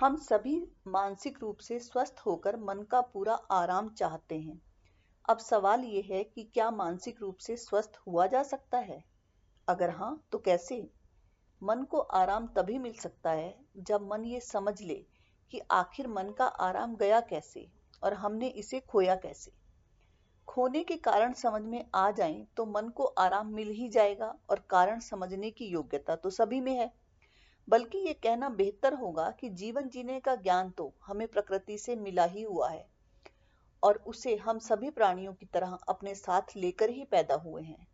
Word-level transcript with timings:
हम 0.00 0.16
सभी 0.16 0.56
मानसिक 0.88 1.38
रूप 1.42 1.58
से 1.58 1.78
स्वस्थ 1.78 2.16
होकर 2.26 2.56
मन 2.56 2.82
का 2.82 3.00
पूरा 3.00 3.34
आराम 3.50 3.88
चाहते 3.88 4.38
हैं। 4.38 4.60
अब 5.28 5.38
सवाल 5.38 5.84
ये 5.84 6.00
है 6.00 6.22
कि 6.24 6.42
क्या 6.54 6.70
मानसिक 6.70 7.20
रूप 7.20 7.36
से 7.36 7.56
स्वस्थ 7.56 7.98
हुआ 8.06 8.26
जा 8.26 8.42
सकता 8.42 8.78
है? 8.78 9.02
अगर 9.68 9.90
हाँ 9.90 10.20
तो 10.32 10.38
कैसे? 10.38 10.90
मन 11.62 11.82
को 11.82 11.98
आराम 11.98 12.46
तभी 12.46 12.78
मिल 12.78 12.92
सकता 12.92 13.30
है 13.30 13.54
जब 13.78 14.08
मन 14.10 14.24
ये 14.24 14.40
समझ 14.40 14.80
ले 14.82 14.94
कि 15.52 15.60
आखिर 15.70 16.08
मन 16.08 16.34
का 16.38 16.46
आराम 16.46 16.96
गया 16.96 17.20
कैसे 17.20 17.66
और 18.02 18.14
हमने 18.14 18.48
इसे 18.48 18.80
खोया 18.80 19.14
कैसे। 19.14 19.52
खोने 20.48 20.84
के 20.84 20.96
कारण 20.96 21.32
समझ 21.32 21.62
में 21.62 21.84
आ 21.94 22.10
जाएँ 22.10 22.46
तो 22.56 22.66
मन 22.66 22.88
को 22.88 23.04
आराम 23.04 23.54
मिल 23.54 23.70
ही 23.70 23.88
जाएगा 23.88 24.34
और 24.50 24.66
कारण 24.70 25.00
समझने 25.00 25.50
की 25.50 25.64
योग्यता 25.64 26.16
तो 26.16 26.30
सभी 26.30 26.60
में 26.60 26.72
है। 26.72 26.92
बल्कि 27.68 27.98
ये 27.98 28.12
कहना 28.12 28.48
बेहतर 28.48 28.94
होगा 28.94 29.30
कि 29.30 29.48
जीवन 29.50 29.88
जीने 29.88 30.18
का 30.20 30.34
ज्ञान 30.36 30.70
तो 30.70 30.92
हमें 31.06 31.26
प्रकृति 31.28 31.78
से 31.78 31.96
मिला 31.96 32.24
ही 32.24 32.42
हुआ 32.42 32.68
है 32.70 32.86
और 33.82 33.96
उसे 34.06 34.34
हम 34.36 34.58
सभी 34.58 34.90
प्राणियों 34.90 35.32
की 35.34 35.46
तरह 35.46 35.78
अपने 35.88 36.14
साथ 36.14 36.56
लेकर 36.56 36.90
ही 36.90 37.04
पैदा 37.04 37.34
हुए 37.34 37.62
हैं। 37.62 37.86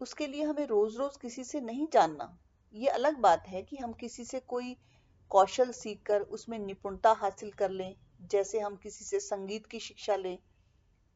उसके 0.00 0.26
लिए 0.26 0.42
हमें 0.42 0.66
रोज 0.66 0.96
रोज 0.96 1.16
किसी 1.16 1.44
से 1.44 1.60
नहीं 1.60 1.86
जानना। 1.92 2.36
ये 2.74 2.88
अलग 2.88 3.18
बात 3.18 3.48
है 3.48 3.62
कि 3.62 3.76
हम 3.76 3.92
किसी 3.92 4.24
से 4.24 4.40
कोई 4.40 4.76
कौशल 5.30 5.70
सीखकर 5.72 6.20
उसमें 6.20 6.58
निपुणता 6.58 7.12
हासिल 7.12 7.50
कर 7.50 7.70
लें, 7.70 7.94
जैसे 8.22 8.60
हम 8.60 8.76
किसी 8.76 9.04
से 9.04 9.20
संगीत 9.20 9.66
की 9.66 9.80
शिक्षा 9.80 10.16
लें 10.16 10.38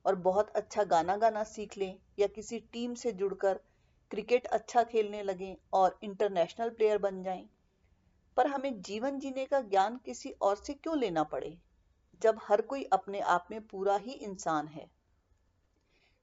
और 0.05 0.15
बहुत 0.15 0.51
अच्छा 0.51 0.85
गाना 0.85 1.17
गाना 1.17 1.45
सीख 1.45 1.77
लें 1.79 1.95
या 2.19 2.27
किसी 2.27 2.59
टीम 2.73 2.95
से 2.95 3.13
जुड़कर 3.13 3.61
क्रिकेट 4.11 4.47
अच्छा 4.47 4.83
खेलने 4.83 5.23
लगें 5.23 5.57
और 5.73 5.99
इंटरनेशनल 6.03 6.71
प्लेयर 6.71 6.99
बन 6.99 7.23
जाएँ। 7.23 7.49
पर 8.37 8.47
हमें 8.47 8.81
जीवन 8.83 9.19
जीने 9.19 9.45
का 9.47 9.61
ज्ञान 9.61 10.01
किसी 10.05 10.31
और 10.31 10.57
से 10.57 10.75
क्यों 10.75 10.99
लेना 10.99 11.23
पड़े 11.25 11.57
जब 12.23 12.39
हर 12.43 12.61
कोई 12.61 12.85
अपने 12.85 13.21
आप 13.21 13.49
में 13.51 13.61
पूरा 13.61 13.97
ही 13.97 14.13
इंसान 14.13 14.69
है? 14.69 14.91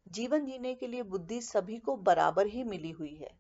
जीवन 0.08 0.46
जीने 0.46 0.76
के 0.76 0.88
लिए 0.88 1.04
बुद्धि 1.04 1.42
सभी 1.42 1.78
को 1.78 1.96
बराबर 1.98 2.48
ही 2.48 2.64
मिली 2.64 2.92
हुई 2.92 3.16
है। 3.16 3.38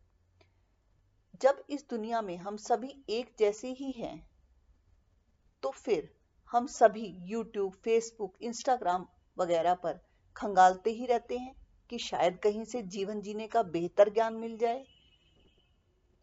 जब 1.42 1.64
इस 1.70 1.86
दुनिया 1.90 2.22
में 2.22 2.38
हम 2.38 2.58
सभी 2.58 3.04
एक 3.10 3.36
जैसे 3.40 3.72
ही 3.72 3.92
हैं 3.92 4.28
तो 5.64 5.70
फिर 5.70 6.10
हम 6.52 6.68
सभी 6.68 7.06
YouTube, 7.32 7.74
फेसबुक 7.76 8.34
इंस्टाग्राम 8.42 9.08
वगैरह 9.38 9.74
पर 9.74 10.00
खंगालते 10.36 10.90
ही 10.90 11.06
रहते 11.06 11.38
हैं। 11.38 11.67
कि 11.90 11.98
शायद 11.98 12.38
कहीं 12.38 12.64
से 12.66 12.82
जीवन 12.82 13.22
जीने 13.22 13.48
का 13.48 13.64
बेहतर 13.64 14.10
ज्ञान 14.10 14.34
मिल 14.34 14.58
जाए 14.58 14.86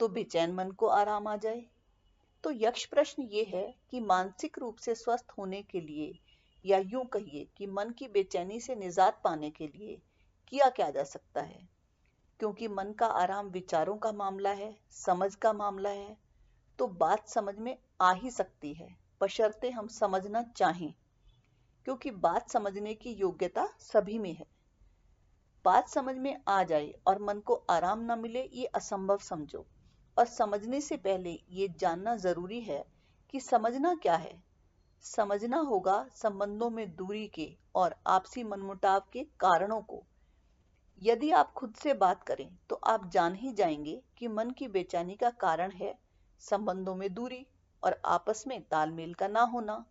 तो 0.01 0.09
बेचैन 0.09 0.53
मन 0.55 0.70
को 0.70 0.87
आराम 0.87 1.27
आ 1.27 1.37
जाए। 1.37 1.65
तो 2.45 2.51
यक्ष 2.53 2.84
प्रश्न 2.84 3.23
ये 3.23 3.45
है 3.45 3.75
कि 3.91 4.01
मानसिक 4.01 4.59
रूप 4.59 4.77
से 4.77 4.95
स्वस्थ 4.95 5.33
होने 5.39 5.62
के 5.62 5.81
लिए 5.81 6.12
या 6.65 6.79
यूँ 6.79 7.05
कहिए 7.07 7.47
कि 7.57 7.67
मन 7.67 7.91
की 7.91 8.09
बेचैनी 8.09 8.61
से 8.61 8.75
निजात 8.75 9.20
पाने 9.25 9.51
के 9.51 9.67
लिए 9.67 10.01
किया 10.48 10.69
क्या 10.70 10.91
जा 10.91 11.05
सकता 11.05 11.41
है? 11.41 11.69
क्योंकि 12.41 12.69
मन 12.69 12.92
का 12.92 13.07
आराम 13.07 13.47
विचारों 13.47 13.97
का 13.97 14.12
मामला 14.12 14.51
है, 14.51 14.75
समझ 14.91 15.35
का 15.35 15.53
मामला 15.53 15.91
है 15.91 16.17
तो 16.79 16.87
बात 16.87 17.29
समझ 17.29 17.59
में 17.59 17.77
आ 18.01 18.12
ही 18.12 18.31
सकती 18.31 18.73
है, 18.75 18.97
बशर्ते 19.20 19.70
हम 19.70 19.87
समझना 19.89 20.42
चाहें। 20.42 20.92
क्योंकि 21.85 22.11
बात 22.11 22.51
समझने 22.51 22.95
की 22.95 23.11
योग्यता 23.11 23.67
सभी 23.79 24.19
में 24.19 24.33
है। 24.33 24.53
बात 25.65 25.89
समझ 25.89 26.17
में 26.17 26.37
आ 26.48 26.62
जाए 26.62 26.93
और 27.07 27.23
मन 27.23 27.39
को 27.41 27.55
आराम 27.70 28.01
न 28.03 28.19
मिले, 28.19 28.43
ये 28.43 28.65
असंभव 28.67 29.19
समझो। 29.19 29.67
और 30.17 30.27
समझने 30.27 30.81
से 30.81 30.97
पहले 30.97 31.31
ये 31.51 31.69
जानना 31.79 32.17
ज़रूरी 32.17 32.61
है 32.61 32.84
कि 33.31 33.41
समझना 33.41 33.95
क्या 33.95 34.17
है। 34.17 34.42
समझना 35.05 35.59
होगा 35.59 36.05
संबंधों 36.15 36.70
में 36.70 36.95
दूरी 36.97 37.27
के 37.29 37.48
और 37.75 37.95
आपसी 38.07 38.45
मनमुटाव 38.45 39.01
के 39.12 39.25
कारणों 39.41 39.81
को। 39.81 40.03
यदि 41.03 41.30
आप 41.30 41.53
खुद 41.53 41.74
से 41.74 41.95
बात 41.95 42.23
करें 42.23 42.48
तो 42.69 42.77
आप 42.86 43.11
जान 43.11 43.35
ही 43.35 43.53
जाएँगे 43.53 44.01
कि 44.19 44.29
मन 44.29 44.51
की 44.51 44.69
बेचैनी 44.69 45.14
का 45.14 45.30
कारण 45.30 45.70
है 45.70 45.95
संबंधों 46.41 46.95
में 46.95 47.13
दूरी 47.14 47.47
और 47.83 48.01
आपस 48.05 48.45
में 48.47 48.61
तालमेल 48.63 49.14
का 49.14 49.29
ना 49.29 49.42
होना। 49.42 49.85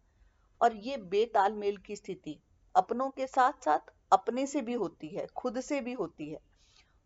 और 0.62 0.76
ये 0.76 0.98
बेतालमेल 0.98 1.78
की 1.78 1.96
स्थिति 1.96 2.40
अपनों 2.76 3.10
के 3.10 3.28
साथ 3.28 3.64
साथ 3.66 3.92
अपने 4.14 4.48
से 4.48 4.62
भी 4.62 4.74
होती 4.74 5.08
है, 5.08 5.28
खुद 5.28 5.62
से 5.62 5.82
भी 5.82 5.94
होती 5.94 6.30
है। 6.30 6.40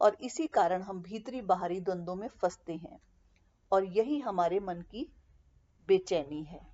और 0.02 0.18
इसी 0.22 0.48
कारण 0.48 0.82
हम 0.82 1.02
भीतरी 1.02 1.42
बाहरी 1.42 1.82
द्वंद्वों 1.82 2.16
में 2.16 2.28
फंसते 2.28 2.74
हैं। 2.74 3.00
और 3.72 3.84
यही 3.84 4.20
हमारे 4.20 4.60
मन 4.60 4.82
की 4.82 5.12
बेचैनी 5.88 6.44
है। 6.44 6.68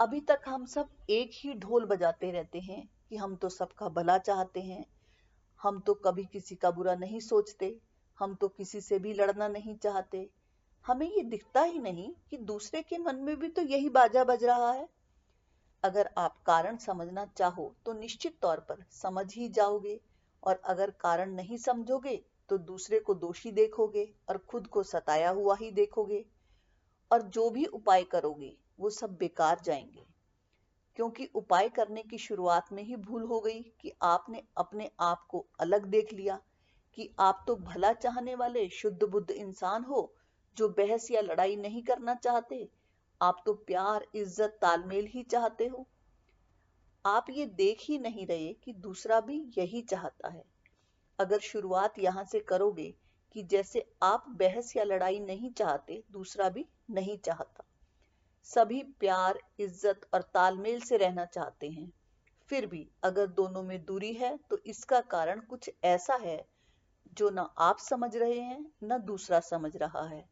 अभी 0.00 0.20
तक 0.20 0.40
हम 0.48 0.66
सब 0.66 0.88
एक 1.10 1.30
ही 1.34 1.54
ढोल 1.54 1.84
बजाते 1.84 2.30
रहते 2.30 2.60
हैं 2.60 2.88
कि 3.08 3.16
हम 3.16 3.36
तो 3.36 3.48
सबका 3.48 3.88
भला 3.88 4.18
चाहते 4.18 4.60
हैं। 4.60 4.86
हम 5.62 5.80
तो 5.80 5.94
कभी 5.94 6.24
किसी 6.24 6.54
का 6.54 6.70
बुरा 6.70 6.94
नहीं 6.94 7.20
सोचते। 7.20 7.78
हम 8.18 8.34
तो 8.34 8.48
किसी 8.48 8.80
से 8.80 8.98
भी 8.98 9.14
लड़ना 9.14 9.48
नहीं 9.48 9.76
चाहते। 9.76 10.30
हमें 10.86 11.06
ये 11.06 11.22
दिखता 11.22 11.62
ही 11.62 11.78
नहीं 11.78 12.14
कि 12.30 12.36
दूसरे 12.36 12.82
के 12.82 12.98
मन 12.98 13.16
में 13.16 13.36
भी 13.36 13.48
तो 13.48 13.62
यही 13.62 13.88
बाजा 13.88 14.24
बज 14.24 14.44
रहा 14.44 14.72
है। 14.72 14.99
अगर 15.84 16.10
आप 16.18 16.36
कारण 16.46 16.76
समझना 16.76 17.24
चाहो 17.38 17.74
तो 17.86 17.92
निश्चित 17.92 18.38
तौर 18.42 18.60
पर 18.60 18.84
समझ 18.92 19.26
ही 19.34 19.48
जाओगे, 19.48 20.00
और 20.42 20.60
अगर 20.64 20.90
कारण 21.00 21.32
नहीं 21.34 21.56
समझोगे 21.58 22.16
तो 22.48 22.58
दूसरे 22.58 23.00
को 23.00 23.14
दोषी 23.14 23.50
देखोगे 23.52 24.04
और 24.28 24.38
खुद 24.48 24.66
को 24.66 24.82
सताया 24.82 25.30
हुआ 25.30 25.56
ही 25.56 25.70
देखोगे, 25.70 26.24
और 27.10 27.22
जो 27.22 27.48
भी 27.50 27.64
उपाय 27.64 28.04
करोगे 28.04 28.56
वो 28.78 28.90
सब 28.90 29.16
बेकार 29.16 29.60
जाएँगे। 29.64 30.04
क्योंकि 30.96 31.28
उपाय 31.34 31.68
करने 31.68 32.02
की 32.02 32.18
शुरुआत 32.18 32.72
में 32.72 32.82
ही 32.82 32.96
भूल 32.96 33.22
हो 33.22 33.40
गई 33.40 33.60
कि 33.80 33.92
आपने 34.02 34.42
अपने 34.56 34.90
आप 35.00 35.26
को 35.28 35.46
अलग 35.60 35.86
देख 35.86 36.12
लिया, 36.12 36.38
कि 36.98 37.08
आप 37.20 37.44
तो 37.46 37.56
भला 37.56 37.92
चाहने 37.92 38.34
वाले 38.34 38.68
शुद्ध 38.68 39.02
बुद्ध 39.02 39.30
इंसान 39.30 39.84
हो 39.84 40.12
जो 40.56 40.68
बहस 40.68 41.10
या 41.10 41.20
लड़ाई 41.20 41.56
नहीं 41.56 41.82
करना 41.82 42.14
चाहते 42.14 42.68
आप 43.20 43.42
तो 43.46 43.52
प्यार, 43.66 44.06
इज़्ज़त, 44.14 44.58
तालमेल 44.62 45.06
ही 45.06 45.22
चाहते 45.22 45.66
हो। 45.66 45.86
आप 47.04 47.26
ये 47.30 47.46
देख 47.46 47.80
ही 47.80 47.98
नहीं 47.98 48.26
रहे 48.26 48.52
कि 48.54 48.72
दूसरा 48.78 49.20
भी 49.20 49.38
यही 49.58 49.80
चाहता 49.82 50.28
है। 50.28 50.42
अगर 51.18 51.38
शुरुआत 51.40 51.98
यहाँ 51.98 52.24
से 52.24 52.40
करोगे 52.40 52.92
कि 53.36 53.42
जैसे 53.42 53.84
आप 54.02 54.24
बहस 54.30 54.76
या 54.76 54.84
लड़ाई 54.84 55.18
नहीं 55.20 55.50
चाहते, 55.52 56.02
दूसरा 56.12 56.48
भी 56.48 56.64
नहीं 56.90 57.16
चाहता। 57.18 57.64
सभी 58.46 58.82
प्यार, 59.00 59.40
इज़्ज़त 59.60 60.08
और 60.14 60.22
तालमेल 60.34 60.80
से 60.80 60.96
रहना 60.96 61.24
चाहते 61.24 61.68
हैं। 61.68 61.90
फिर 62.50 62.66
भी 62.66 62.86
अगर 63.04 63.26
दोनों 63.26 63.62
में 63.62 63.84
दूरी 63.84 64.12
है 64.12 64.36
तो 64.50 64.58
इसका 64.66 65.00
कारण 65.10 65.40
कुछ 65.40 65.70
ऐसा 65.84 66.14
है 66.14 66.44
जो 67.16 67.30
ना 67.30 67.42
आप 67.58 67.78
समझ 67.80 68.16
रहे 68.16 68.38
हैं, 68.38 68.64
ना 68.82 68.98
दूसरा 68.98 69.40
समझ 69.40 69.76
रहा 69.76 70.06
है। 70.06 70.24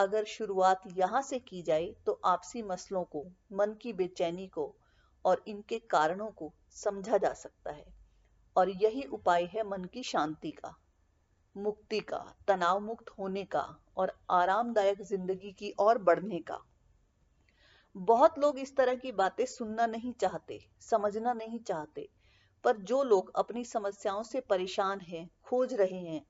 अगर 0.00 0.24
शुरुआत 0.24 0.82
यहाँ 0.96 1.22
से 1.22 1.38
की 1.38 1.62
जाए 1.62 1.86
तो 2.06 2.20
आपसी 2.24 2.62
मसलों 2.62 3.02
को, 3.04 3.24
मन 3.52 3.74
की 3.82 3.92
बेचैनी 3.92 4.46
को 4.48 4.74
और 5.24 5.42
इनके 5.48 5.78
कारणों 5.90 6.28
को 6.28 6.52
समझा 6.74 7.18
जा 7.18 7.32
सकता 7.32 7.72
है। 7.72 7.84
और 8.56 8.70
यही 8.82 9.02
उपाय 9.04 9.44
है 9.44 9.62
मन 9.62 9.84
की 9.84 10.02
शांति 10.02 10.50
का, 10.50 10.74
मुक्ति 11.56 12.00
का 12.00 12.24
तनाव 12.48 12.80
मुक्त 12.80 13.10
होने 13.10 13.44
का 13.44 13.66
और 13.96 14.12
आरामदायक 14.30 15.02
ज़िंदगी 15.02 15.52
की 15.52 15.72
ओर 15.80 15.98
बढ़ने 15.98 16.38
का। 16.40 16.58
बहुत 17.96 18.38
लोग 18.38 18.58
इस 18.58 18.74
तरह 18.76 18.94
की 18.94 19.12
बातें 19.12 19.44
सुनना 19.46 19.86
नहीं 19.86 20.12
चाहते, 20.12 20.60
समझना 20.80 21.32
नहीं 21.32 21.58
चाहते, 21.58 22.08
पर 22.64 22.76
जो 22.78 23.02
लोग 23.04 23.32
अपनी 23.36 23.64
समस्याओं 23.64 24.22
से 24.22 24.40
परेशान 24.40 25.00
हैं, 25.00 25.28
खोज 25.44 25.74
रहे 25.74 25.98
हैं 25.98 26.24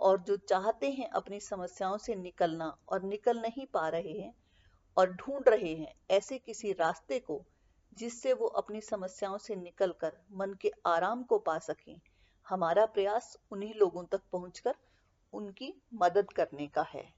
और 0.00 0.20
जो 0.20 0.36
चाहते 0.36 0.90
हैं 0.90 1.08
अपनी 1.10 1.40
समस्याओं 1.40 1.98
से 1.98 2.14
निकलना 2.14 2.76
और 2.88 3.02
निकल 3.02 3.38
नहीं 3.38 3.66
पा 3.66 3.88
रहे 3.88 4.12
हैं 4.12 4.34
और 4.96 5.12
ढूंढ 5.12 5.48
रहे 5.48 5.74
हैं 5.74 5.94
ऐसे 6.10 6.38
किसी 6.38 6.72
रास्ते 6.72 7.18
को 7.18 7.44
जिससे 7.92 8.32
वो 8.32 8.46
अपनी 8.46 8.80
समस्याओं 8.80 9.38
से 9.38 9.56
निकलकर 9.56 10.12
मन 10.32 10.54
के 10.54 10.72
आराम 10.86 11.22
को 11.22 11.38
पा 11.38 11.58
सकें, 11.58 12.00
हमारा 12.46 12.86
प्रयास 12.86 13.36
उन्हीं 13.50 13.74
लोगों 13.74 14.04
तक 14.04 14.20
पहुंचकर 14.32 14.74
उनकी 15.32 15.82
मदद 15.94 16.32
करने 16.32 16.66
का 16.66 16.82
है। 16.82 17.17